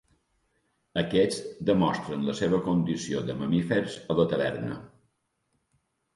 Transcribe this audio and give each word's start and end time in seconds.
Aquests 1.01 1.43
demostren 1.71 2.23
la 2.31 2.35
seva 2.39 2.61
condició 2.69 3.23
de 3.29 3.37
mamífers 3.43 4.01
a 4.15 4.19
la 4.23 4.27
taverna. 4.35 4.81